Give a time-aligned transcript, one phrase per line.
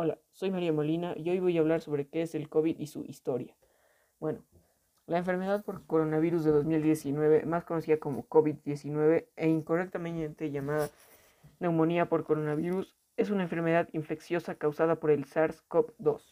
[0.00, 2.86] Hola, soy María Molina y hoy voy a hablar sobre qué es el COVID y
[2.86, 3.56] su historia.
[4.20, 4.44] Bueno,
[5.08, 10.88] la enfermedad por coronavirus de 2019, más conocida como COVID-19 e incorrectamente llamada
[11.58, 16.22] neumonía por coronavirus, es una enfermedad infecciosa causada por el SARS-CoV-2.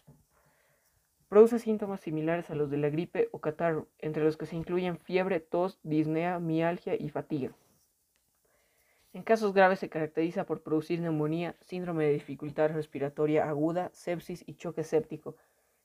[1.29, 4.97] Produce síntomas similares a los de la gripe o catarro, entre los que se incluyen
[4.97, 7.51] fiebre, tos, disnea, mialgia y fatiga.
[9.17, 14.57] En casos graves se caracteriza por producir neumonía, síndrome de dificultad respiratoria aguda, sepsis y
[14.57, 15.37] choque séptico,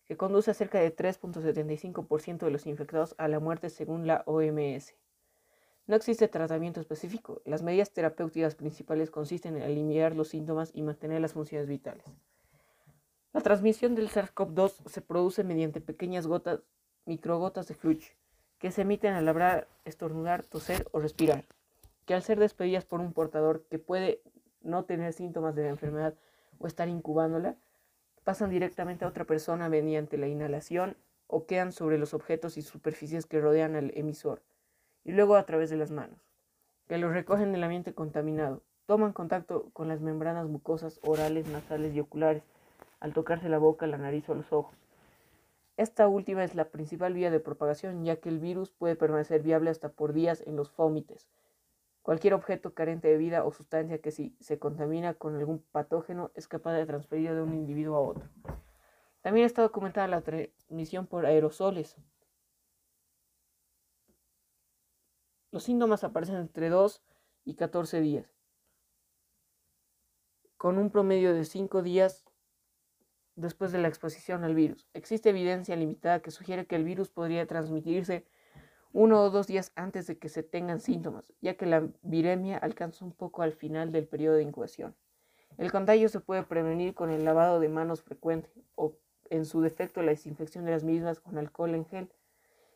[0.05, 4.95] que conduce a cerca de 3.75% de los infectados a la muerte según la OMS.
[5.87, 7.41] No existe tratamiento específico.
[7.45, 12.03] Las medidas terapéuticas principales consisten en aliviar los síntomas y mantener las funciones vitales.
[13.31, 16.59] La transmisión del SARS-CoV-2 se produce mediante pequeñas gotas,
[17.05, 18.09] microgotas de flujo,
[18.59, 21.45] que se emiten al hablar, estornudar, toser o respirar
[22.05, 24.21] que al ser despedidas por un portador que puede
[24.61, 26.13] no tener síntomas de la enfermedad
[26.59, 27.55] o estar incubándola,
[28.23, 30.95] pasan directamente a otra persona mediante la inhalación
[31.27, 34.41] o quedan sobre los objetos y superficies que rodean al emisor,
[35.03, 36.19] y luego a través de las manos,
[36.87, 42.01] que los recogen del ambiente contaminado, toman contacto con las membranas mucosas orales, nasales y
[42.01, 42.43] oculares
[42.99, 44.75] al tocarse la boca, la nariz o los ojos.
[45.77, 49.69] Esta última es la principal vía de propagación, ya que el virus puede permanecer viable
[49.69, 51.29] hasta por días en los fómites,
[52.01, 56.47] Cualquier objeto carente de vida o sustancia que si se contamina con algún patógeno es
[56.47, 58.27] capaz de transferir de un individuo a otro.
[59.21, 61.95] También está documentada la transmisión por aerosoles.
[65.51, 67.03] Los síntomas aparecen entre 2
[67.43, 68.33] y 14 días,
[70.57, 72.25] con un promedio de 5 días
[73.35, 74.87] después de la exposición al virus.
[74.93, 78.25] Existe evidencia limitada que sugiere que el virus podría transmitirse
[78.93, 83.05] uno o dos días antes de que se tengan síntomas, ya que la viremia alcanza
[83.05, 84.95] un poco al final del periodo de incubación.
[85.57, 88.97] El contagio se puede prevenir con el lavado de manos frecuente o,
[89.29, 92.11] en su defecto, la desinfección de las mismas con alcohol en gel,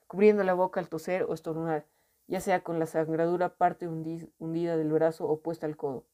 [0.07, 1.85] cubriendo la boca al toser o estornudar,
[2.27, 6.05] ya sea con la sangradura parte hundida del brazo o puesta al codo,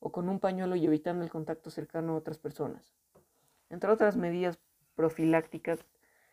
[0.00, 2.92] o con un pañuelo y evitando el contacto cercano a otras personas.
[3.70, 4.58] Entre otras medidas
[4.94, 5.86] profilácticas,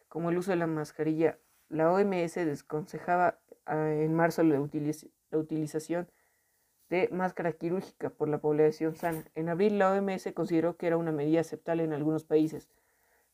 [0.10, 1.38] como el uso de la mascarilla
[1.70, 6.10] la OMS desconsejaba ah, en marzo la, utilización
[6.90, 9.24] de máscara quirúrgica por la población sana.
[9.36, 12.70] En abril la OMS consideró que era una medida aceptable en algunos países.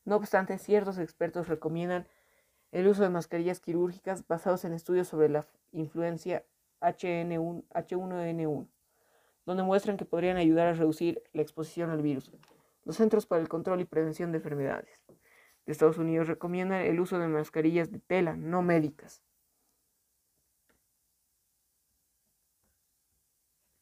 [0.04, 2.06] No obstante, ciertos expertos recomiendan
[2.72, 6.44] el uso de mascarillas quirúrgicas basados en estudios sobre la influencia
[6.80, 8.68] H1N1, H1N1,
[9.46, 12.30] donde muestran que podrían ayudar a reducir la exposición al virus.
[12.84, 15.00] Los Centros para el Control y Prevención de Enfermedades
[15.66, 19.22] de Estados Unidos recomiendan el uso de mascarillas de tela, no médicas.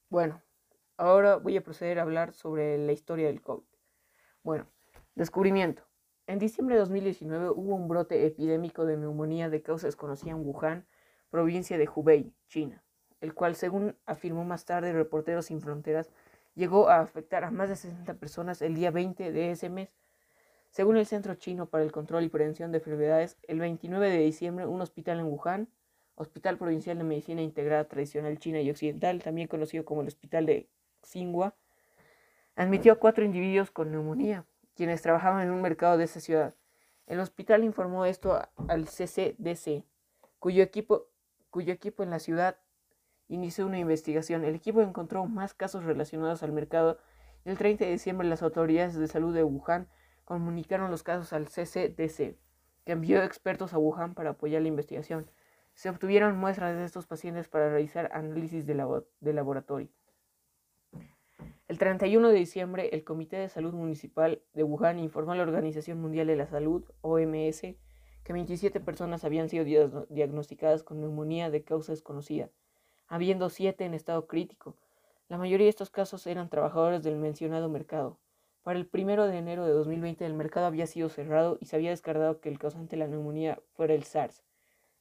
[0.08, 0.42] Bueno,
[0.96, 3.66] ahora voy a proceder a hablar sobre la historia del COVID.
[4.42, 4.66] Bueno,
[5.14, 5.82] descubrimiento.
[6.26, 10.86] En diciembre de 2019 hubo un brote epidémico de neumonía de causa desconocida en Wuhan,
[11.28, 12.82] provincia de Hubei, China,
[13.20, 16.10] el cual, según afirmó más tarde Reporteros Sin Fronteras,
[16.54, 19.90] llegó a afectar a más de 60 personas el día 20 de ese mes
[20.74, 24.66] según el Centro Chino para el Control y Prevención de Enfermedades, el 29 de diciembre
[24.66, 25.68] un hospital en Wuhan,
[26.16, 30.68] Hospital Provincial de Medicina Integrada Tradicional China y Occidental, también conocido como el Hospital de
[31.04, 31.54] Xinhua,
[32.56, 36.56] admitió a cuatro individuos con neumonía, quienes trabajaban en un mercado de esa ciudad.
[37.06, 39.84] El hospital informó esto al CCDC,
[40.40, 41.06] cuyo equipo,
[41.50, 42.56] cuyo equipo en la ciudad
[43.28, 44.44] inició una investigación.
[44.44, 46.98] El equipo encontró más casos relacionados al mercado
[47.44, 49.86] el 30 de diciembre las autoridades de salud de Wuhan
[50.24, 52.36] comunicaron los casos al CCDC,
[52.84, 55.30] que envió expertos a Wuhan para apoyar la investigación.
[55.74, 58.74] Se obtuvieron muestras de estos pacientes para realizar análisis de,
[59.32, 59.88] laboratorio.
[61.66, 66.00] El 31 de diciembre, el Comité de Salud Municipal de Wuhan informó a la Organización
[66.00, 67.62] Mundial de la Salud, OMS,
[68.22, 69.64] que 27 personas habían sido
[70.08, 72.50] diagnosticadas con neumonía de causa desconocida,
[73.08, 74.76] habiendo 7 en estado crítico.
[75.28, 78.18] La mayoría de estos casos eran trabajadores del mencionado mercado.
[78.64, 81.90] Para el primero de enero de 2020 el mercado había sido cerrado y se había
[81.90, 84.42] descartado que el causante de la neumonía fuera el SARS,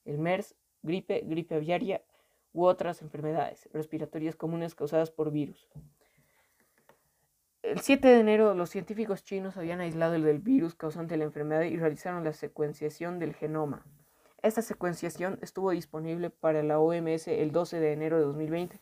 [0.03, 2.03] el MERS, gripe, gripe aviaria
[2.51, 5.69] u otras enfermedades respiratorias comunes causadas por virus.
[7.61, 11.23] El 7 de enero los científicos chinos habían aislado el del virus causante de la
[11.23, 13.85] enfermedad y realizaron la secuenciación del genoma.
[14.41, 18.81] Esta secuenciación estuvo disponible para la OMS el 12 de enero de 2020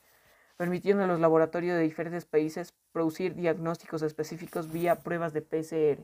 [0.62, 6.04] permitiendo a los laboratorios de diferentes países producir diagnósticos específicos vía pruebas de PCR.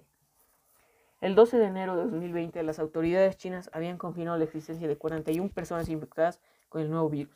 [1.19, 5.49] El 12 de enero de 2020, las autoridades chinas habían confirmado la existencia de 41
[5.49, 6.39] personas infectadas
[6.69, 7.35] con el nuevo virus,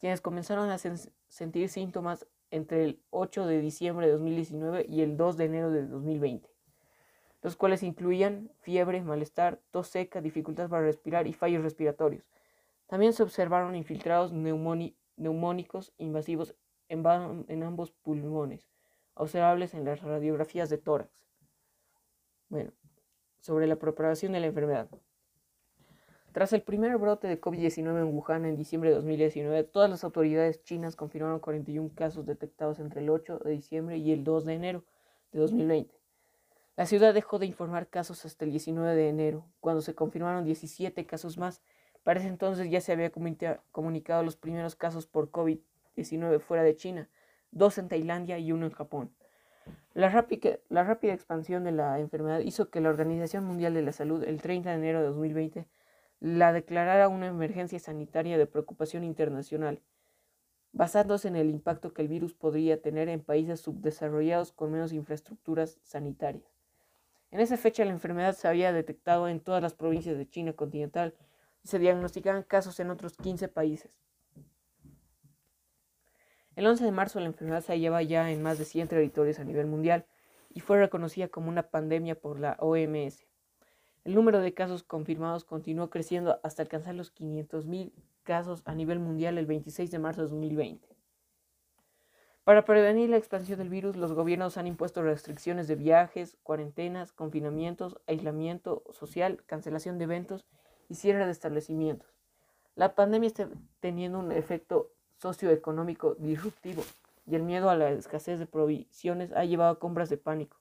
[0.00, 5.36] quienes comenzaron a sentir síntomas entre el 8 de diciembre de 2019 y el 2
[5.36, 6.48] de enero de 2020.
[7.42, 12.24] los cuales incluían fiebre, malestar, tos seca, dificultad para respirar y fallos respiratorios.
[12.86, 16.54] También se observaron infiltrados neumónicos invasivos
[16.88, 18.68] en, ambos pulmones,
[19.14, 21.26] observables en las radiografías de tórax.
[22.48, 22.72] Bueno,
[23.40, 24.88] sobre la propagación de la enfermedad.
[26.32, 30.62] Tras el primer brote de COVID-19 en Wuhan en diciembre de 2019, todas las autoridades
[30.62, 34.84] chinas confirmaron 41 casos detectados entre el 8 de diciembre y el 2 de enero
[35.32, 35.94] de 2020.
[36.74, 41.04] La ciudad dejó de informar casos hasta el 19 de enero, cuando se confirmaron 17
[41.04, 41.62] casos más.
[42.02, 47.10] Para ese entonces ya se había comunicado los primeros casos por COVID-19 fuera de China,
[47.52, 49.14] dos en Tailandia y uno en Japón.
[49.94, 54.40] La rápida, expansión de la enfermedad hizo que la Organización Mundial de la Salud el
[54.40, 55.68] 30 de enero de 2020
[56.18, 59.82] la declarara una emergencia sanitaria de preocupación internacional,
[60.72, 65.78] basándose en el impacto que el virus podría tener en países subdesarrollados con menos infraestructuras
[65.82, 66.44] sanitarias.
[67.30, 71.14] En esa fecha la enfermedad se había detectado en todas las provincias de China continental
[71.64, 73.90] y se diagnosticaban casos en otros 15 países.
[76.62, 79.44] El 11 de marzo la enfermedad se hallaba ya en más de 100 territorios a
[79.44, 80.06] nivel mundial
[80.48, 83.26] y fue reconocida como una pandemia por la OMS.
[84.04, 87.90] El número de casos confirmados continuó creciendo hasta alcanzar los 500.000
[88.22, 90.86] casos a nivel mundial el 26 de marzo de 2020.
[92.44, 97.98] Para prevenir la expansión del virus, los gobiernos han impuesto restricciones de viajes, cuarentenas, confinamientos,
[98.06, 100.46] aislamiento social, cancelación de eventos
[100.88, 102.14] y cierre de establecimientos.
[102.76, 103.48] La pandemia está
[103.80, 104.92] teniendo un efecto
[105.22, 106.82] socioeconómico disruptivo
[107.26, 110.56] y el miedo a la escasez de provisiones ha llevado a compras de pánico.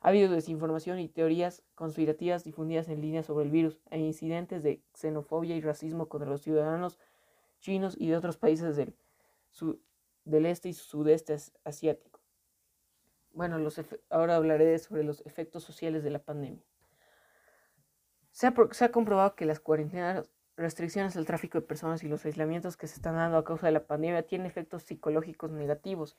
[0.00, 4.82] Ha habido desinformación y teorías conspirativas difundidas en línea sobre el virus e incidentes de
[4.94, 6.98] xenofobia y racismo contra los ciudadanos
[7.60, 8.96] chinos y de otros países del,
[10.24, 12.18] del este y sudeste asiático.
[13.32, 16.64] Bueno, los ahora hablaré sobre los efectos sociales de la pandemia.
[18.32, 22.86] Se ha comprobado que las cuarentenas, restricciones al tráfico de personas y los aislamientos que
[22.86, 26.16] se están dando a causa de la pandemia tienen efectos psicológicos negativos.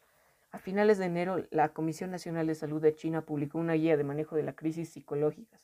[0.51, 4.03] A finales de enero, la Comisión Nacional de Salud de China publicó una guía de
[4.03, 5.61] manejo de la crisis psicológicas,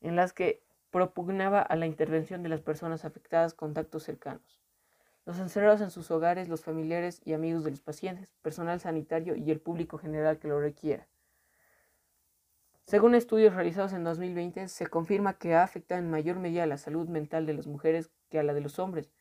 [0.00, 4.60] en las que propugnaba a la intervención de las personas afectadas contactos cercanos
[5.26, 9.50] los encerrados en sus hogares, los familiares y amigos de los pacientes, personal sanitario y
[9.50, 11.06] el público general que lo requiera.
[12.90, 17.06] Según estudios realizados en 2020, se confirma que ha afectado en mayor medida la salud
[17.06, 19.12] mental de las mujeres que a la de los hombres.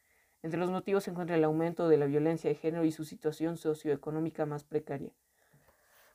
[0.42, 3.58] Entre los motivos se encuentra el aumento de la violencia de género y su situación
[3.58, 5.12] socioeconómica más precaria.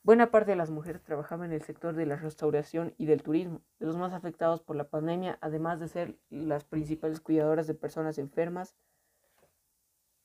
[0.02, 3.62] Buena parte de las mujeres trabajaban en el sector de la restauración y del turismo,
[3.78, 8.18] de los más afectados por la pandemia, además de ser las principales cuidadoras de personas
[8.18, 8.74] enfermas,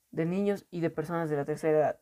[0.09, 1.99] de niños y de personas de la tercera edad.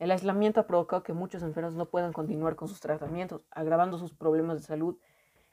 [0.00, 4.14] El aislamiento ha provocado que muchos enfermos no puedan continuar con sus tratamientos, agravando sus
[4.14, 4.96] problemas de salud.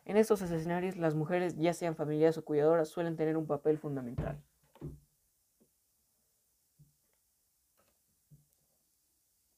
[0.06, 4.42] En estos escenarios, las mujeres, ya sean familiares o cuidadoras, suelen tener un papel fundamental.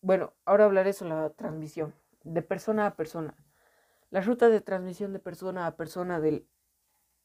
[0.02, 1.94] Bueno, ahora hablaré sobre la transmisión,
[2.24, 3.36] de persona a persona.
[4.10, 6.48] Las rutas de transmisión de persona a persona del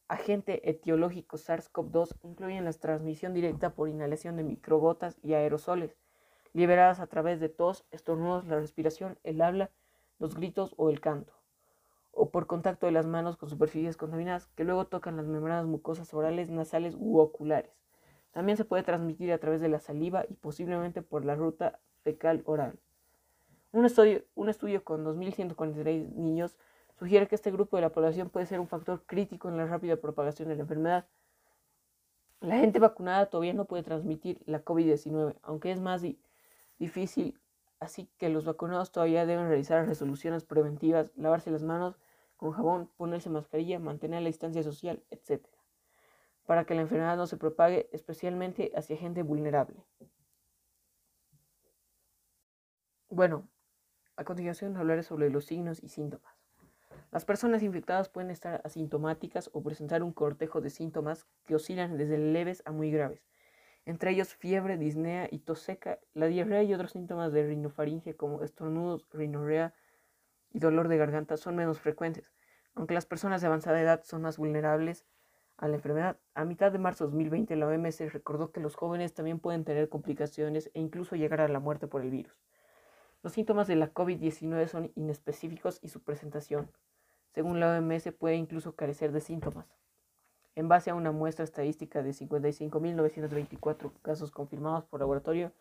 [0.06, 5.96] agente etiológico SARS-CoV-2 incluyen la transmisión directa por inhalación de microgotas y aerosoles,
[6.54, 9.70] liberadas a través de tos, estornudos, la respiración, el habla,
[10.18, 11.34] los gritos o el canto,
[12.12, 16.14] o por contacto de las manos con superficies contaminadas que luego tocan las membranas mucosas
[16.14, 17.72] orales, nasales u oculares.
[18.30, 22.42] También se puede transmitir a través de la saliva y posiblemente por la ruta fecal
[22.46, 22.78] oral.
[23.72, 26.56] Un estudio, un estudio con 2.143 niños
[26.96, 29.96] sugiere que este grupo de la población puede ser un factor crítico en la rápida
[29.96, 31.06] propagación de la enfermedad.
[32.40, 36.02] La gente vacunada todavía no puede transmitir la COVID-19, aunque es más
[36.84, 37.40] difícil,
[37.80, 41.98] así que los vacunados todavía deben realizar resoluciones preventivas, lavarse las manos
[42.36, 45.46] con jabón, ponerse mascarilla, mantener la distancia social, etc.,
[46.46, 49.82] para que la enfermedad no se propague especialmente hacia gente vulnerable.
[53.08, 53.48] Bueno,
[54.16, 56.34] a continuación hablaré sobre los signos y síntomas.
[57.10, 62.18] Las personas infectadas pueden estar asintomáticas o presentar un cortejo de síntomas que oscilan desde
[62.18, 63.22] leves a muy graves,
[63.86, 68.42] entre ellos fiebre, disnea y tos seca, la diarrea y otros síntomas de rinofaringe como
[68.42, 69.74] estornudos, rinorrea
[70.52, 72.30] y dolor de garganta son menos frecuentes,
[72.74, 75.04] aunque las personas de avanzada edad son más vulnerables
[75.56, 76.18] a la enfermedad.
[76.34, 79.88] A mitad de marzo de 2020 la OMS recordó que los jóvenes también pueden tener
[79.88, 82.34] complicaciones e incluso llegar a la muerte por el virus.
[83.22, 86.70] Los síntomas de la COVID-19 son inespecíficos y su presentación
[87.34, 89.66] según la OMS, puede incluso carecer de síntomas
[90.56, 95.52] en base a una muestra estadística de 55.924 casos confirmados por laboratorio,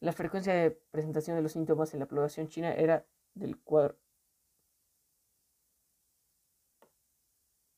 [0.00, 3.04] la frecuencia de presentación de los síntomas en la población china era
[3.34, 3.96] del cuadro.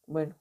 [0.06, 0.34] Bueno,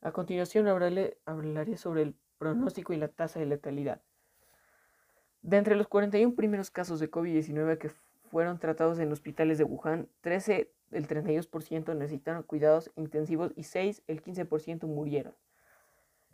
[0.00, 4.02] a continuación hablaré, hablaré sobre el pronóstico y la tasa de letalidad.
[5.42, 7.90] De entre los 41 primeros casos de COVID-19 que
[8.34, 14.24] fueron tratados en hospitales de Wuhan, 13, el 32% necesitaron cuidados intensivos y 6, el
[14.24, 15.36] 15% murieron.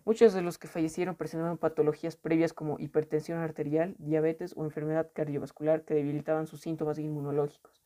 [0.06, 5.84] Muchos de los que fallecieron presentaban patologías previas como hipertensión arterial, diabetes o enfermedad cardiovascular
[5.84, 7.84] que debilitaban sus síntomas inmunológicos.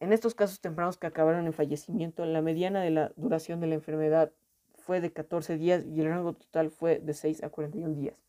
[0.00, 3.74] En estos casos tempranos que acabaron en fallecimiento, la mediana de la duración de la
[3.74, 4.32] enfermedad
[4.72, 8.25] fue de 14 días y el rango total fue de 6 a 41 días.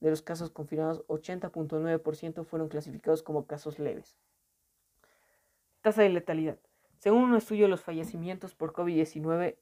[0.00, 4.18] De los casos confirmados, 80.9% fueron clasificados como casos leves.
[5.80, 6.58] Tasa de letalidad.
[6.98, 9.56] Según un estudio, los fallecimientos por COVID-19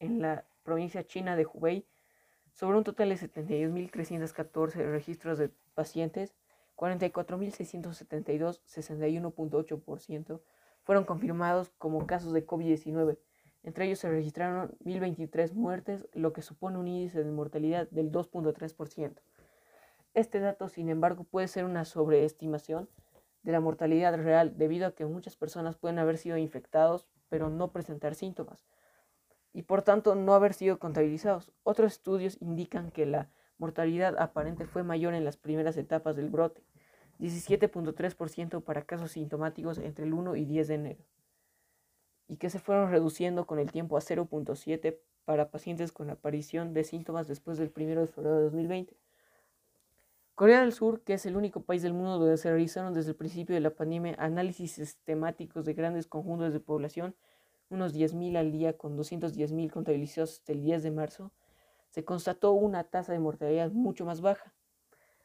[0.00, 1.86] en la provincia china de Hubei,
[2.52, 6.34] sobre un total de 72.314 registros de pacientes,
[6.76, 10.40] 44.672, 61.8%,
[10.82, 13.18] fueron confirmados como casos de COVID-19.
[13.62, 19.16] Entre ellos se registraron 1.023 muertes, lo que supone un índice de mortalidad del 2.3%.
[20.16, 22.88] Este dato, sin embargo, puede ser una sobreestimación
[23.42, 27.70] de la mortalidad real debido a que muchas personas pueden haber sido infectados pero no
[27.70, 28.66] presentar síntomas
[29.52, 31.52] y por tanto no haber sido contabilizados.
[31.64, 36.62] Otros estudios indican que la mortalidad aparente fue mayor en las primeras etapas del brote,
[37.18, 41.04] 17.3% para casos sintomáticos entre el 1 y 10 de enero,
[42.26, 46.84] y que se fueron reduciendo con el tiempo a 0.7 para pacientes con aparición de
[46.84, 48.96] síntomas después del 1 de febrero de 2020.
[50.36, 53.16] Corea del Sur, que es el único país del mundo donde se realizaron desde el
[53.16, 57.16] principio de la pandemia análisis sistemáticos de grandes conjuntos de población,
[57.70, 61.32] unos 10.000 al día con 210.000 contabilizados hasta el 10 de marzo,
[61.88, 64.52] se constató una tasa de mortalidad mucho más baja.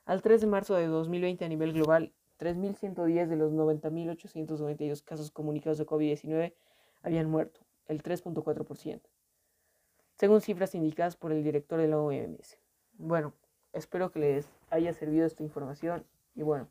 [0.06, 5.78] Al 3 de marzo de 2020 a nivel global, 3.110 de los 90.892 casos comunicados
[5.78, 6.54] de COVID-19
[7.02, 9.02] habían muerto, el 3.4%,
[10.16, 12.58] según cifras indicadas por el director de la OMS.
[12.94, 13.34] Bueno,
[13.74, 16.68] espero que les haya servido esta información y bueno,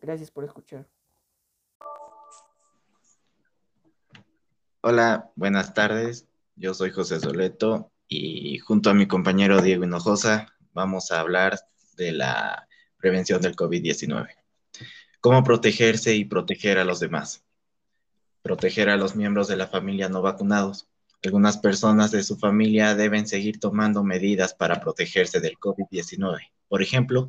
[0.00, 0.86] gracias por escuchar.
[4.80, 6.26] Hola, buenas tardes.
[6.56, 11.58] Yo soy José Soleto y junto a mi compañero Diego Hinojosa vamos a hablar
[11.96, 14.28] de la prevención del COVID-19.
[15.20, 17.44] Cómo protegerse y proteger a los demás.
[18.42, 20.88] Proteger a los miembros de la familia no vacunados.
[21.22, 26.38] Algunas personas de su familia deben seguir tomando medidas para protegerse del COVID-19.
[26.70, 27.28] Por ejemplo,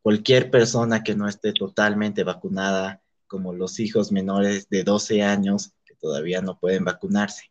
[0.00, 6.40] cualquier persona que no esté totalmente vacunada, como los hijos menores de 12 años todavía
[6.40, 7.50] no pueden vacunarse,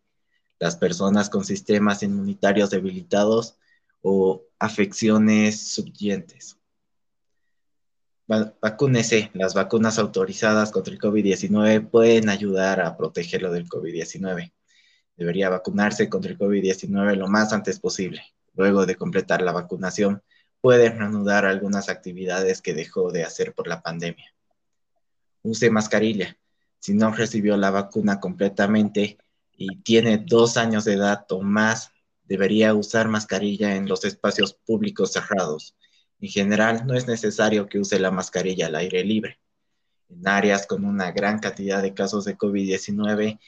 [0.60, 3.58] las personas con sistemas inmunitarios debilitados
[4.02, 6.58] o afecciones subyentes.
[8.28, 9.30] Vacúnese.
[9.34, 14.54] Las vacunas autorizadas contra el COVID-19 pueden ayudar a protegerlo del COVID-19.
[15.18, 18.24] Debería vacunarse contra el COVID-19 lo más antes posible.
[18.54, 20.24] Luego de completar la vacunación,
[20.66, 24.34] puede reanudar algunas actividades que dejó de hacer por la pandemia.
[25.44, 26.40] Use mascarilla
[26.80, 29.20] si no recibió la vacuna completamente
[29.56, 31.92] y tiene dos años de edad o más,
[32.24, 35.76] debería usar mascarilla en los espacios públicos cerrados.
[36.20, 39.40] En general, no es necesario que use la mascarilla al aire libre.
[40.10, 43.40] En áreas con una gran cantidad de casos de COVID-19,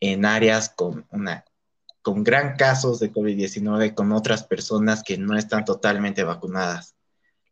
[0.00, 1.44] en áreas con, una,
[2.06, 6.94] con gran casos de COVID-19 con otras personas que no están totalmente vacunadas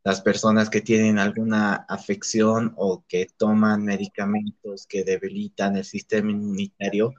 [0.04, 7.14] las personas que tienen alguna afección o que toman medicamentos que debilitan el sistema inmunitario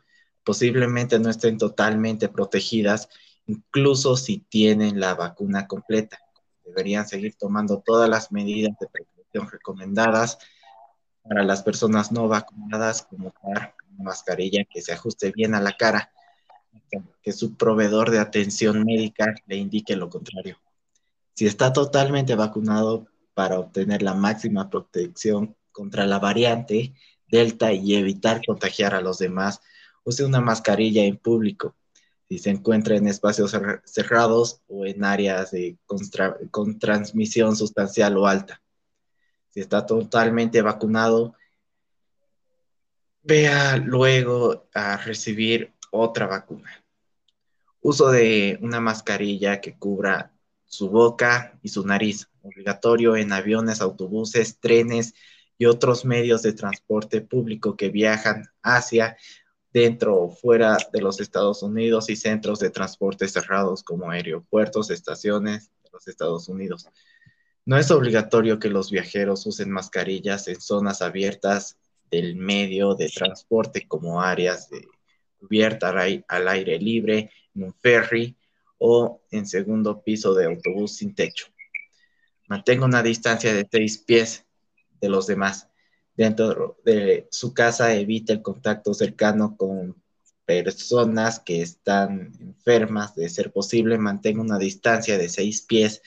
[0.45, 3.09] posiblemente no estén totalmente protegidas,
[3.47, 6.19] incluso si tienen la vacuna completa.
[6.63, 10.37] Deberían seguir tomando todas las medidas de precaución recomendadas
[11.21, 15.75] para las personas no vacunadas, como usar una mascarilla que se ajuste bien a la
[15.75, 16.11] cara,
[17.21, 20.57] que su proveedor de atención médica le indique lo contrario.
[21.33, 26.93] Si está totalmente vacunado para obtener la máxima protección contra la variante
[27.27, 29.61] Delta y evitar contagiar a los demás,
[30.03, 31.75] use una mascarilla en público.
[32.29, 35.77] Si se encuentra en espacios cerrados o en áreas de,
[36.51, 38.61] con transmisión sustancial o alta.
[39.49, 41.35] Si está totalmente vacunado,
[43.23, 46.84] vea luego a recibir otra vacuna.
[47.87, 50.33] Uso de una mascarilla que cubra
[50.65, 55.13] su boca y su nariz, obligatorio en aviones, autobuses, trenes
[55.59, 59.17] y otros medios de transporte público que viajan hacia,
[59.71, 65.69] dentro o fuera de los Estados Unidos y centros de transporte cerrados como aeropuertos, estaciones
[65.83, 66.87] de los Estados Unidos.
[67.65, 71.77] No es obligatorio que los viajeros usen mascarillas en zonas abiertas
[72.09, 74.87] del medio de transporte como áreas de
[76.27, 78.35] al aire libre, un ferry
[78.77, 81.47] o en segundo piso de autobús sin techo.
[82.47, 84.45] Mantenga una distancia de seis pies
[85.01, 85.69] de los demás.
[86.15, 90.01] Dentro de su casa evite el contacto cercano con
[90.45, 93.15] personas que están enfermas.
[93.15, 96.01] De ser posible, mantenga una distancia de seis pies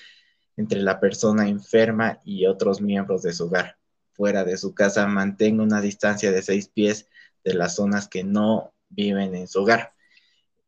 [0.56, 3.78] entre la persona enferma y otros miembros de su hogar.
[4.12, 7.08] Fuera de su casa, mantenga una distancia de seis pies
[7.44, 9.94] de las zonas que no viven en su hogar.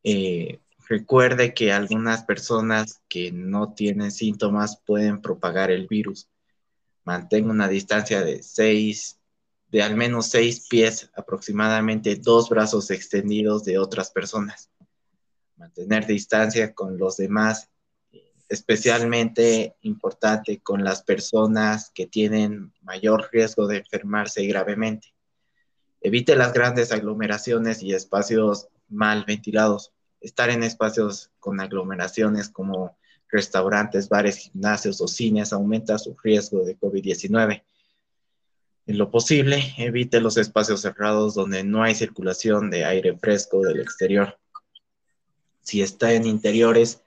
[0.03, 6.29] Eh, recuerde que algunas personas que no tienen síntomas pueden propagar el virus.
[7.03, 9.19] Mantenga una distancia de seis,
[9.69, 14.69] de al menos seis pies, aproximadamente dos brazos extendidos de otras personas.
[15.55, 17.69] Mantener distancia con los demás,
[18.49, 25.13] especialmente importante con las personas que tienen mayor riesgo de enfermarse gravemente.
[26.01, 29.93] Evite las grandes aglomeraciones y espacios mal ventilados.
[30.21, 32.97] Estar en espacios con aglomeraciones como
[33.27, 37.63] restaurantes, bares, gimnasios o cines aumenta su riesgo de COVID-19.
[38.85, 43.79] En lo posible, evite los espacios cerrados donde no hay circulación de aire fresco del
[43.79, 44.37] exterior.
[45.61, 47.03] Si está en interiores,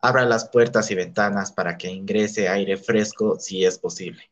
[0.00, 4.30] abra las puertas y ventanas para que ingrese aire fresco si es posible.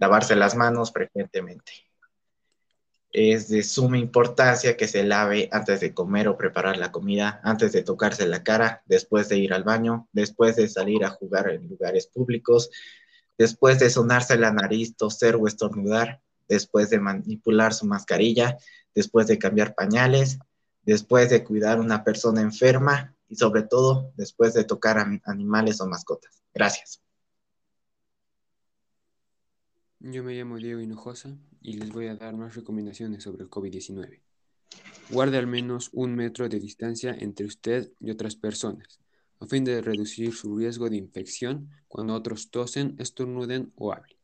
[0.00, 1.72] Lavarse las manos frecuentemente
[3.12, 7.72] es de suma importancia que se lave antes de comer o preparar la comida, antes
[7.72, 11.68] de tocarse la cara, después de ir al baño, después de salir a jugar en
[11.68, 12.70] lugares públicos,
[13.36, 18.56] después de sonarse la nariz, toser o estornudar, después de manipular su mascarilla,
[18.94, 20.38] después de cambiar pañales,
[20.82, 25.80] después de cuidar a una persona enferma y sobre todo después de tocar a animales
[25.80, 26.42] o mascotas.
[26.54, 27.00] Gracias.
[30.04, 34.18] Yo me llamo Diego Hinojosa y les voy a dar más recomendaciones sobre el COVID-19.
[35.10, 38.98] Guarde al menos un metro de distancia entre usted y otras personas,
[39.38, 44.16] a fin de reducir su riesgo de infección cuando otros tosen, estornuden o hablen.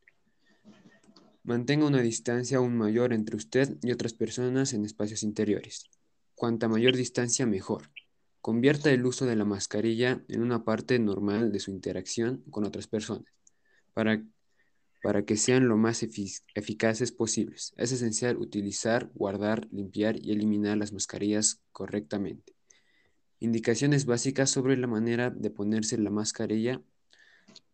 [1.43, 5.89] Mantenga una distancia aún mayor entre usted y otras personas en espacios interiores.
[6.35, 7.89] Cuanta mayor distancia, mejor.
[8.41, 12.87] Convierta el uso de la mascarilla en una parte normal de su interacción con otras
[12.87, 13.31] personas,
[13.93, 14.21] para
[15.01, 17.73] para que sean lo más eficaces posibles.
[17.77, 22.53] Es esencial utilizar, guardar, limpiar y eliminar las mascarillas correctamente.
[23.39, 26.81] Indicaciones básicas sobre la manera de ponerse la mascarilla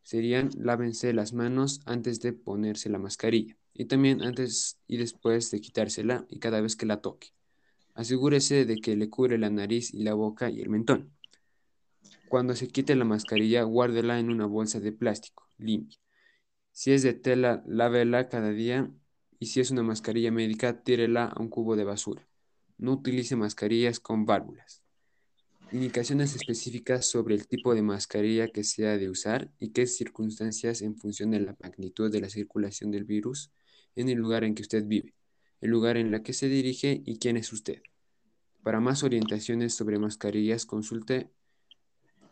[0.03, 5.61] serían lávense las manos antes de ponerse la mascarilla y también antes y después de
[5.61, 7.29] quitársela y cada vez que la toque.
[7.95, 11.11] Asegúrese de que le cubre la nariz y la boca y el mentón.
[12.29, 16.04] Cuando se quite la mascarilla, guárdela en una bolsa de plástico limpia
[16.75, 18.91] si es de tela, lávela cada día
[19.39, 22.27] y si es una mascarilla médica, tírela a un cubo de basura.
[22.77, 24.83] No utilice mascarillas con válvulas.
[25.71, 30.81] Indicaciones específicas sobre el tipo de mascarilla que se ha de usar y qué circunstancias
[30.81, 33.51] en función de la magnitud de la circulación del virus
[33.95, 35.15] en el lugar en que usted vive,
[35.61, 37.83] el lugar en el que se dirige y quién es usted.
[38.63, 41.29] Para más orientaciones sobre mascarillas, consulte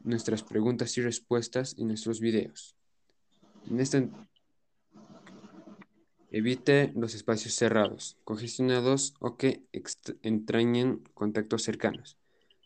[0.02, 2.76] nuestras preguntas y respuestas en nuestros videos.
[3.70, 4.06] En esta
[6.36, 9.68] Evite los espacios cerrados, congestionados o que
[10.24, 12.18] entrañen contactos cercanos.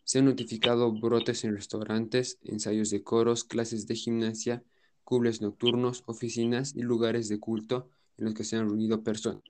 [0.05, 4.63] Se han notificado brotes en restaurantes, ensayos de coros, clases de gimnasia,
[5.03, 9.43] clubes nocturnos, oficinas y lugares de culto en los que se han reunido personas.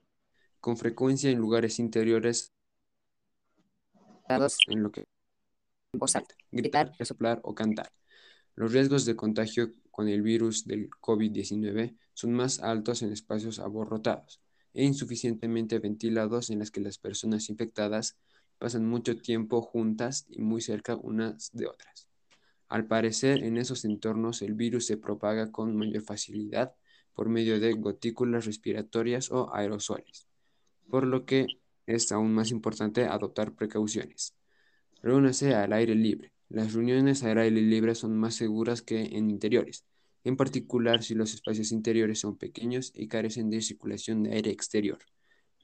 [0.58, 2.50] Con frecuencia en lugares interiores
[4.66, 5.04] en lo que
[6.50, 7.92] gritar, resoplar o cantar.
[8.56, 14.40] Los riesgos de contagio con el virus del COVID-19 son más altos en espacios aborrotados
[14.74, 18.18] e insuficientemente ventilados en las que las personas infectadas
[18.58, 22.08] pasan mucho tiempo juntas y muy cerca unas de otras.
[22.66, 26.74] Al parecer, en esos entornos el virus se propaga con mayor facilidad
[27.14, 30.26] por medio de gotículas respiratorias o aerosoles,
[30.90, 31.46] por lo que
[31.86, 34.34] es aún más importante adoptar precauciones.
[35.02, 36.32] Reúnase al aire libre.
[36.48, 39.84] Las reuniones al aire libre son más seguras que en interiores,
[40.28, 44.98] en particular si los espacios interiores son pequeños y carecen de circulación de aire exterior.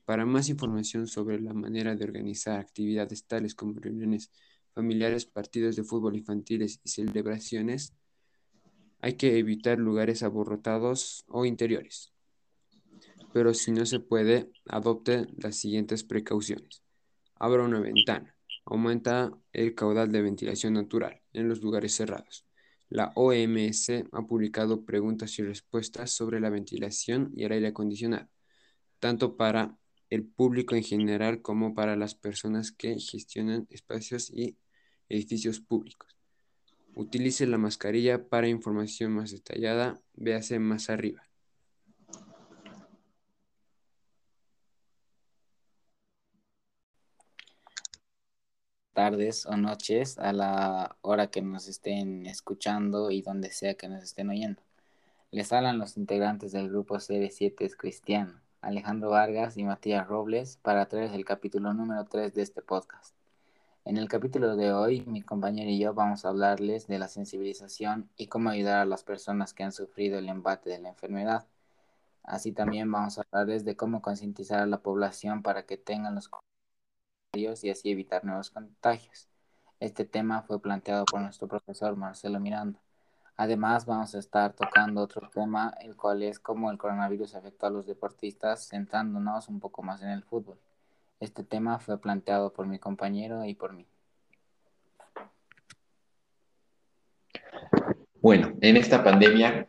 [0.06, 4.30] Para más información sobre la manera de organizar actividades tales como reuniones
[4.72, 7.92] familiares, partidos de fútbol infantiles y celebraciones,
[9.00, 12.14] hay que evitar lugares aborrotados o interiores.
[13.34, 16.82] Pero si no se puede, adopte las siguientes precauciones.
[17.34, 18.34] Abra una ventana.
[18.64, 22.46] Aumenta el caudal de ventilación natural en los lugares cerrados.
[22.88, 28.28] La OMS ha publicado preguntas y respuestas sobre la ventilación y el aire acondicionado,
[29.00, 29.76] tanto para
[30.10, 34.56] el público en general como para las personas que gestionan espacios y
[35.08, 36.16] edificios públicos.
[36.94, 41.22] Utilice la mascarilla para información más detallada, véase más arriba.
[48.94, 54.02] Tardes o noches a la hora que nos estén escuchando y donde sea que nos
[54.02, 54.62] estén oyendo.
[55.30, 60.86] Les hablan los integrantes del grupo CB7 es Cristiano, Alejandro Vargas y Matías Robles para
[60.86, 63.14] traerles el capítulo número 3 de este podcast.
[63.84, 68.08] En el capítulo de hoy, mi compañero y yo vamos a hablarles de la sensibilización
[68.16, 71.46] y cómo ayudar a las personas que han sufrido el embate de la enfermedad.
[72.22, 76.28] Así también vamos a hablarles de cómo concientizar a la población para que tengan los
[77.36, 79.28] y así evitar nuevos contagios.
[79.80, 82.78] Este tema fue planteado por nuestro profesor Marcelo Miranda.
[83.36, 87.70] Además, vamos a estar tocando otro tema, el cual es cómo el coronavirus afectó a
[87.70, 90.58] los deportistas, centrándonos un poco más en el fútbol.
[91.18, 93.84] Este tema fue planteado por mi compañero y por mí.
[98.20, 99.66] Bueno, en esta pandemia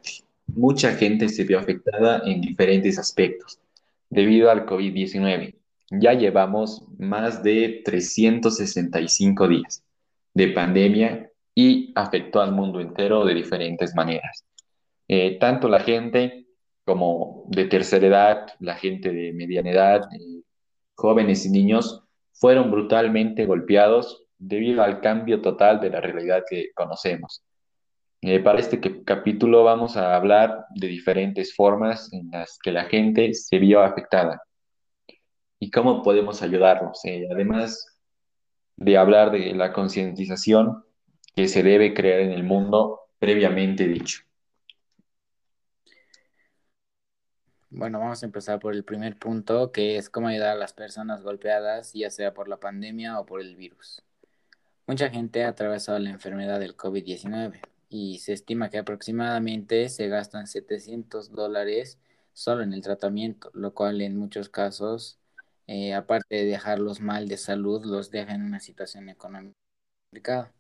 [0.48, 3.60] mucha gente se vio afectada en diferentes aspectos
[4.10, 5.56] debido al COVID-19
[5.92, 9.84] ya llevamos más de 365 días
[10.34, 14.44] de pandemia y afectó al mundo entero de diferentes maneras.
[15.08, 16.48] Eh, tanto la gente
[16.84, 20.42] como de tercera edad, la gente de mediana edad, eh,
[20.96, 27.44] jóvenes y niños fueron brutalmente golpeados debido al cambio total de la realidad que conocemos.
[28.22, 33.34] Eh, para este capítulo vamos a hablar de diferentes formas en las que la gente
[33.34, 34.42] se vio afectada
[35.66, 37.04] y cómo podemos ayudarnos.
[37.06, 37.98] Eh, además
[38.76, 40.86] de hablar de la concientización
[41.36, 44.22] que se debe crear en el mundo previamente dicho.
[47.72, 51.24] Bueno, vamos a empezar por el primer punto, que es cómo ayudar a las personas
[51.24, 54.04] golpeadas, ya sea por la pandemia o por el virus.
[54.86, 60.46] Mucha gente ha atravesado la enfermedad del COVID-19 y se estima que aproximadamente se gastan
[60.46, 61.98] 700 dólares
[62.34, 65.18] solo en el tratamiento, lo cual en muchos casos
[65.68, 69.58] eh, aparte de dejarlos mal de salud, los deja en una situación económica
[70.06, 70.54] complicada.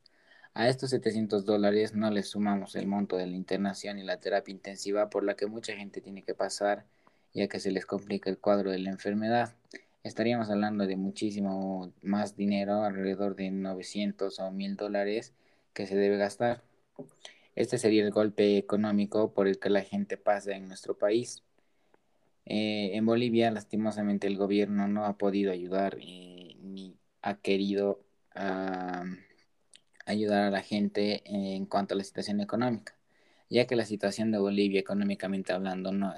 [0.53, 4.53] A estos 700 dólares no les sumamos el monto de la internación y la terapia
[4.53, 6.85] intensiva por la que mucha gente tiene que pasar
[7.35, 9.55] ya que se les complica el cuadro de la enfermedad.
[10.03, 15.33] Estaríamos hablando de muchísimo más dinero, alrededor de 900 o 1000 dólares
[15.73, 16.63] que se debe gastar.
[17.55, 21.43] Este sería el golpe económico por el que la gente pasa en nuestro país.
[22.45, 28.01] Eh, en Bolivia, lastimosamente, el gobierno no ha podido ayudar eh, ni ha querido
[30.05, 32.97] ayudar a la gente en cuanto a la situación económica,
[33.49, 36.13] ya que la situación de Bolivia, económicamente hablando, no.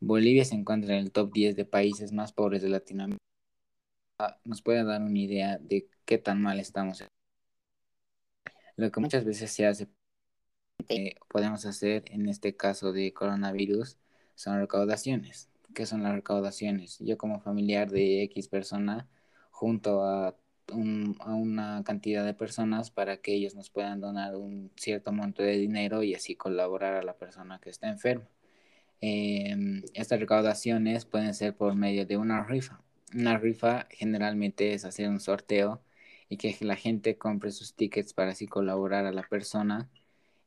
[0.00, 3.18] Bolivia se encuentra en el top 10 de países más pobres de Latinoamérica.
[4.44, 7.04] Nos puede dar una idea de qué tan mal estamos.
[8.76, 9.88] Lo que muchas veces se hace,
[10.88, 13.98] eh, podemos hacer en este caso de coronavirus,
[14.38, 15.50] son recaudaciones.
[15.74, 16.98] ¿Qué son las recaudaciones?
[17.00, 19.08] Yo como familiar de X persona
[19.50, 25.10] junto a, a una cantidad de personas para que ellos nos puedan donar un cierto
[25.12, 28.28] monto de dinero y así colaborar a la persona que está enferma.
[29.00, 32.80] Em, estas recaudaciones pueden ser por medio de una rifa.
[33.14, 35.82] Una rifa generalmente es hacer un sorteo
[36.28, 39.88] y que la gente compre sus tickets para así colaborar a la persona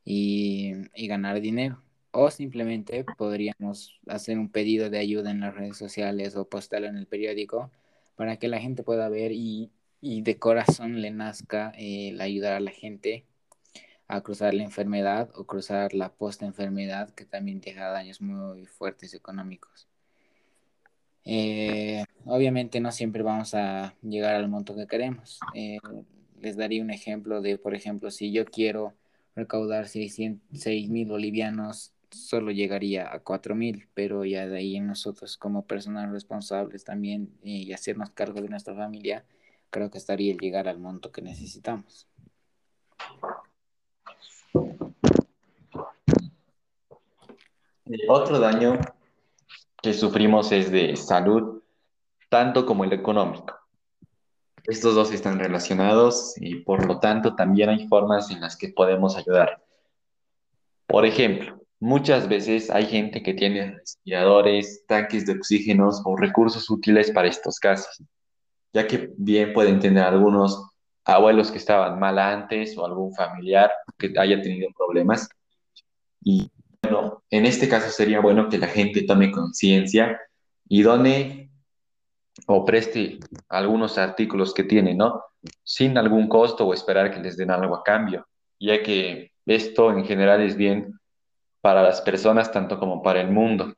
[0.04, 1.82] y, y ganar dinero.
[2.12, 6.98] O simplemente podríamos hacer un pedido de ayuda en las redes sociales o postarlo en
[6.98, 7.70] el periódico
[8.16, 9.70] para que la gente pueda ver y,
[10.00, 13.24] de corazón le nazca el ayudar a la gente
[14.08, 19.88] a cruzar la enfermedad o cruzar la post-enfermedad que también deja daños muy fuertes económicos.
[21.24, 25.40] Eh, obviamente no siempre vamos a llegar al monto que queremos.
[25.54, 25.78] Eh,
[26.40, 28.92] les daría un ejemplo de, por ejemplo, si yo quiero
[29.34, 30.18] recaudar 6
[30.90, 37.30] mil bolivianos solo llegaría a 4.000, pero ya de ahí nosotros como personas responsables también
[37.42, 39.24] y hacernos cargo de nuestra familia,
[39.70, 42.06] creo que estaría el llegar al monto que necesitamos.
[48.08, 48.78] otro daño
[49.82, 51.62] que sufrimos es de salud,
[52.28, 53.58] tanto como el económico.
[54.64, 59.16] Estos dos están relacionados y por lo tanto también hay formas en las que podemos
[59.16, 59.62] ayudar.
[60.86, 67.10] Por ejemplo, Muchas veces hay gente que tiene respiradores, tanques de oxígenos o recursos útiles
[67.10, 68.00] para estos casos,
[68.72, 70.64] ya que bien pueden tener algunos
[71.04, 75.28] abuelos que estaban mal antes o algún familiar que haya tenido problemas.
[76.22, 76.52] Y
[76.84, 80.20] bueno, en este caso sería bueno que la gente tome conciencia
[80.68, 81.50] y done
[82.46, 83.18] o preste
[83.48, 85.20] algunos artículos que tiene, ¿no?
[85.64, 88.24] Sin algún costo o esperar que les den algo a cambio,
[88.60, 90.96] ya que esto en general es bien
[91.62, 93.74] para las personas tanto como para el mundo.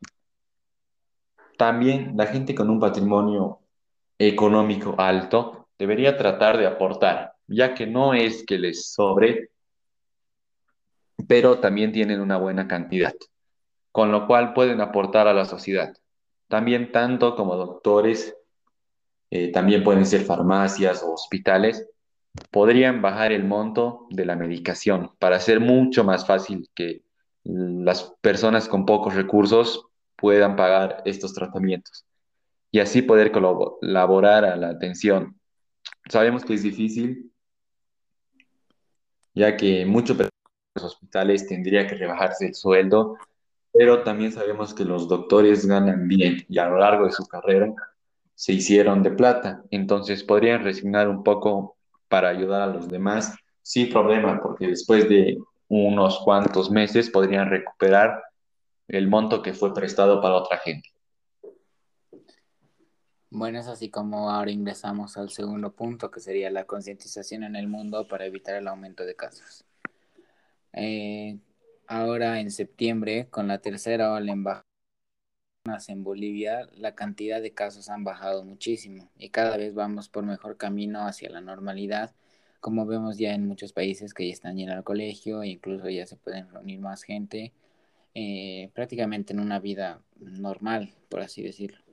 [1.56, 3.60] También la gente con un patrimonio
[4.18, 9.50] económico alto debería tratar de aportar, ya que no es que les sobre,
[11.28, 13.14] pero también tienen una buena cantidad,
[13.92, 15.94] con lo cual pueden aportar a la sociedad.
[16.48, 18.34] También tanto como doctores,
[19.30, 21.86] eh, también pueden ser farmacias o hospitales,
[22.50, 27.04] podrían bajar el monto de la medicación para hacer mucho más fácil que
[27.44, 32.04] las personas con pocos recursos puedan pagar estos tratamientos
[32.70, 35.38] y así poder colaborar a la atención.
[36.08, 37.30] Sabemos que es difícil,
[39.34, 40.28] ya que muchos
[40.74, 43.16] hospitales tendría que rebajarse el sueldo,
[43.72, 47.72] pero también sabemos que los doctores ganan bien y a lo largo de su carrera
[48.34, 51.76] se hicieron de plata, entonces podrían resignar un poco
[52.08, 55.38] para ayudar a los demás sin problema, porque después de
[55.82, 58.22] unos cuantos meses podrían recuperar
[58.88, 60.90] el monto que fue prestado para otra gente.
[63.30, 67.66] Bueno, es así como ahora ingresamos al segundo punto, que sería la concientización en el
[67.66, 69.64] mundo para evitar el aumento de casos.
[70.72, 71.38] Eh,
[71.88, 74.44] ahora en septiembre, con la tercera ola en
[75.88, 80.56] en Bolivia, la cantidad de casos han bajado muchísimo y cada vez vamos por mejor
[80.56, 82.14] camino hacia la normalidad,
[82.64, 86.06] como vemos ya en muchos países que ya están yendo al colegio e incluso ya
[86.06, 87.52] se pueden reunir más gente,
[88.14, 91.84] eh, prácticamente en una vida normal, por así decirlo.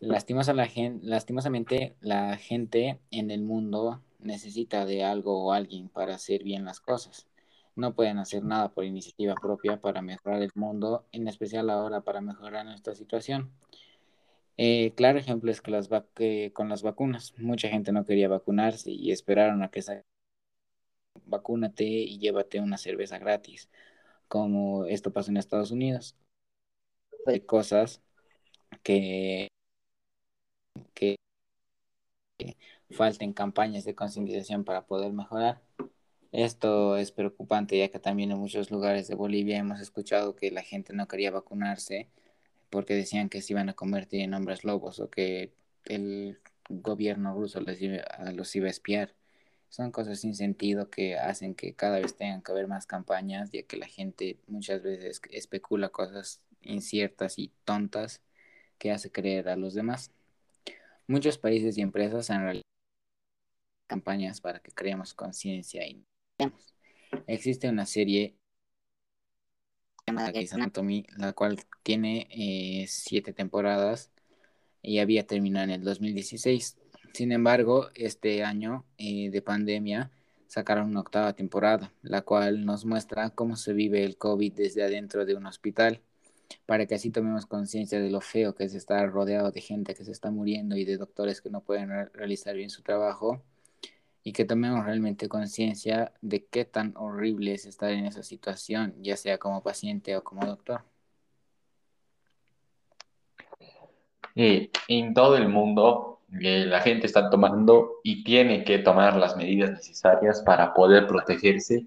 [0.00, 0.68] Lastimosa la
[1.00, 6.80] lastimosamente, la gente en el mundo necesita de algo o alguien para hacer bien las
[6.80, 7.26] cosas.
[7.74, 12.20] No pueden hacer nada por iniciativa propia para mejorar el mundo, en especial ahora para
[12.20, 13.52] mejorar nuestra situación.
[14.56, 15.88] Eh, claro ejemplo es que, las
[16.52, 20.04] con las vacunas, mucha gente no quería vacunarse y esperaron a que salga
[21.26, 23.68] vacúnate y llévate una cerveza gratis,
[24.28, 26.16] como esto pasó en Estados Unidos.
[27.26, 28.02] Hay cosas
[28.82, 29.48] que
[30.94, 31.16] que
[32.90, 35.60] falten campañas de concientización para poder mejorar.
[36.32, 40.62] Esto es preocupante ya que también en muchos lugares de Bolivia hemos escuchado que la
[40.62, 42.08] gente no quería vacunarse
[42.74, 45.52] porque decían que se iban a convertir en hombres lobos o que
[45.84, 47.78] el gobierno ruso les
[48.34, 49.14] los iba a espiar.
[49.68, 53.62] Son cosas sin sentido que hacen que cada vez tengan que haber más campañas, ya
[53.62, 58.22] que la gente muchas veces especula cosas inciertas y tontas
[58.78, 60.10] que hace creer a los demás.
[61.06, 62.64] Muchos países y empresas han realizado
[63.86, 66.04] campañas para que creemos conciencia y
[67.28, 68.34] existe una serie
[70.06, 74.10] llamada Grey's Anatomy, la cual tiene eh, siete temporadas
[74.82, 76.76] y había terminado en el 2016.
[77.12, 80.10] Sin embargo, este año eh, de pandemia
[80.46, 85.24] sacaron una octava temporada, la cual nos muestra cómo se vive el COVID desde adentro
[85.24, 86.00] de un hospital
[86.66, 90.04] para que así tomemos conciencia de lo feo que es estar rodeado de gente que
[90.04, 93.42] se está muriendo y de doctores que no pueden realizar bien su trabajo
[94.24, 99.18] y que tomemos realmente conciencia de qué tan horrible es estar en esa situación, ya
[99.18, 100.82] sea como paciente o como doctor.
[104.34, 109.36] Eh, en todo el mundo eh, la gente está tomando y tiene que tomar las
[109.36, 111.86] medidas necesarias para poder protegerse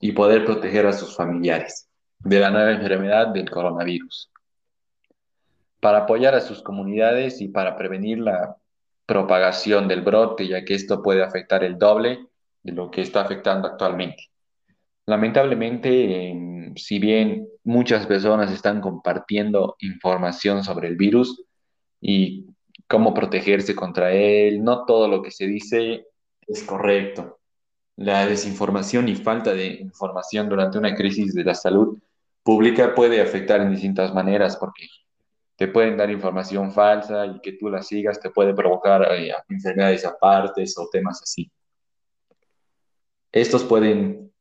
[0.00, 4.30] y poder proteger a sus familiares de la nueva enfermedad del coronavirus,
[5.78, 8.59] para apoyar a sus comunidades y para prevenir la
[9.10, 12.28] propagación del brote, ya que esto puede afectar el doble
[12.62, 14.30] de lo que está afectando actualmente.
[15.04, 21.42] Lamentablemente, si bien muchas personas están compartiendo información sobre el virus
[22.00, 22.46] y
[22.86, 26.06] cómo protegerse contra él, no todo lo que se dice
[26.46, 27.40] es correcto.
[27.96, 31.98] La desinformación y falta de información durante una crisis de la salud
[32.44, 34.86] pública puede afectar en distintas maneras porque
[35.60, 40.06] te pueden dar información falsa y que tú la sigas te puede provocar eh, enfermedades
[40.06, 41.52] apartes o temas así.
[43.30, 44.32] Estos pueden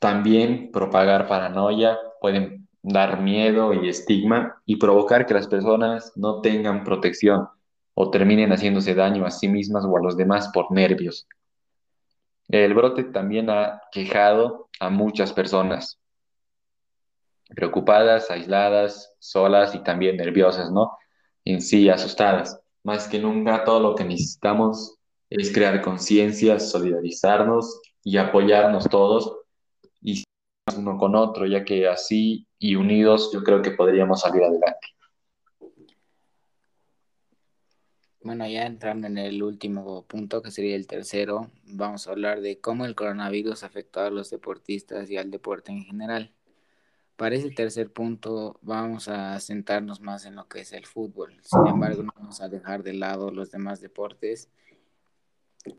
[0.00, 6.82] también propagar paranoia, pueden dar miedo y estigma y provocar que las personas no tengan
[6.82, 7.46] protección
[7.94, 11.28] o terminen haciéndose daño a sí mismas o a los demás por nervios.
[12.48, 15.99] El brote también ha quejado a muchas personas,
[17.54, 20.96] preocupadas, aisladas, solas y también nerviosas, ¿no?
[21.44, 22.60] En sí, asustadas.
[22.82, 24.96] Más que nunca, todo lo que necesitamos
[25.28, 29.36] es crear conciencia, solidarizarnos y apoyarnos todos
[30.00, 30.24] y
[30.76, 34.86] uno con otro, ya que así y unidos yo creo que podríamos salir adelante.
[38.22, 42.60] Bueno, ya entrando en el último punto, que sería el tercero, vamos a hablar de
[42.60, 46.34] cómo el coronavirus afectó a los deportistas y al deporte en general.
[47.20, 51.38] Para ese tercer punto vamos a centrarnos más en lo que es el fútbol.
[51.42, 54.48] Sin embargo, no vamos a dejar de lado los demás deportes.
[55.66, 55.76] El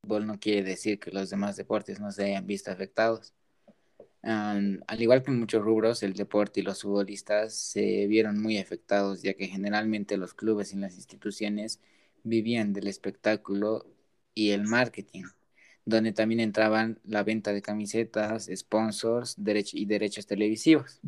[0.00, 3.34] fútbol no quiere decir que los demás deportes no se hayan visto afectados.
[4.22, 9.22] al igual que en muchos rubros, el deporte y los futbolistas se vieron muy afectados,
[9.22, 11.80] ya que generalmente los clubes y las instituciones
[12.22, 13.84] vivían del espectáculo
[14.32, 15.24] y el marketing
[15.90, 19.36] donde también entraban la venta de camisetas, sponsors
[19.72, 21.00] y derechos televisivos.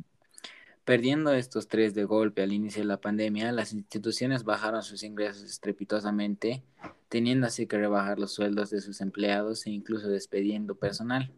[0.85, 5.45] Perdiendo estos tres de golpe al inicio de la pandemia, las instituciones bajaron sus ingresos
[5.45, 6.64] estrepitosamente,
[7.09, 11.33] teniendo así que rebajar los sueldos de sus empleados e incluso despidiendo personal.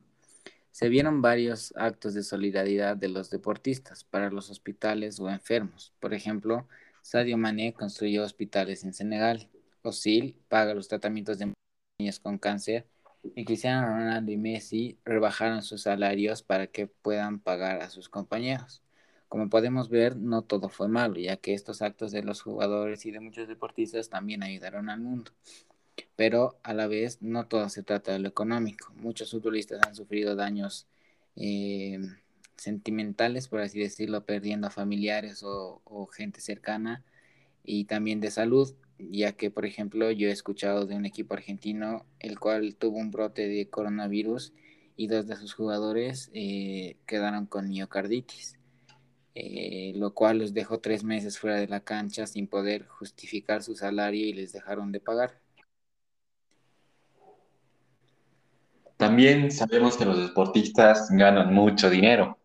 [0.70, 5.92] Se vieron varios actos de solidaridad de los deportistas para los hospitales o enfermos.
[6.00, 6.66] Por ejemplo,
[7.02, 9.50] Sadio Mané construyó hospitales en Senegal.
[9.82, 11.52] Osil paga los tratamientos de
[12.00, 12.86] niños con cáncer
[13.34, 18.82] y Cristiano Ronaldo y Messi rebajaron sus salarios para que puedan pagar a sus compañeros.
[19.28, 23.10] Como podemos ver, no todo fue malo, ya que estos actos de los jugadores y
[23.10, 25.32] de muchos deportistas también ayudaron al mundo.
[26.16, 28.92] Pero a la vez, no todo se trata de lo económico.
[28.96, 30.86] Muchos futbolistas han sufrido daños
[31.36, 31.98] eh,
[32.56, 37.04] sentimentales, por así decirlo, perdiendo a familiares o, o gente cercana,
[37.64, 42.06] y también de salud, ya que, por ejemplo, yo he escuchado de un equipo argentino
[42.20, 44.52] el cual tuvo un brote de coronavirus
[44.96, 48.56] y dos de sus jugadores eh, quedaron con miocarditis,
[49.34, 53.74] eh, lo cual los dejó tres meses fuera de la cancha sin poder justificar su
[53.74, 55.40] salario y les dejaron de pagar.
[58.96, 62.38] También sabemos que los deportistas ganan mucho dinero,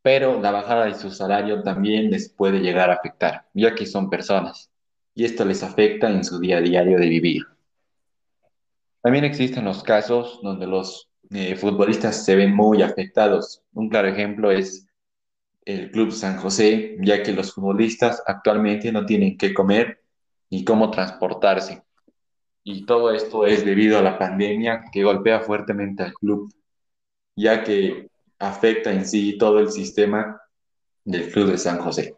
[0.00, 4.08] pero la bajada de su salario también les puede llegar a afectar, ya que son
[4.08, 4.70] personas
[5.18, 7.42] y esto les afecta en su día a día de vivir.
[9.02, 13.64] También existen los casos donde los eh, futbolistas se ven muy afectados.
[13.72, 14.86] Un claro ejemplo es
[15.64, 20.04] el Club San José, ya que los futbolistas actualmente no tienen qué comer
[20.50, 21.82] ni cómo transportarse.
[22.62, 26.54] Y todo esto es debido a la pandemia que golpea fuertemente al club,
[27.34, 30.40] ya que afecta en sí todo el sistema
[31.04, 32.14] del Club de San José.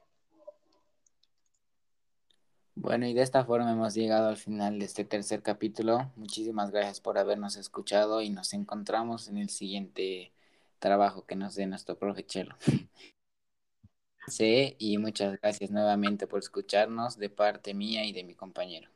[2.83, 6.11] Bueno, y de esta forma hemos llegado al final de este tercer capítulo.
[6.17, 10.33] Muchísimas gracias por habernos escuchado y nos encontramos en el siguiente
[10.79, 12.57] trabajo que nos dé nuestro profe Chelo.
[14.29, 18.89] Sí, y muchas gracias nuevamente por escucharnos de parte mía y de mi compañero.